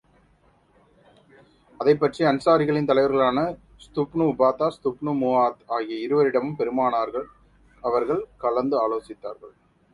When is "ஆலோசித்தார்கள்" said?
8.77-9.53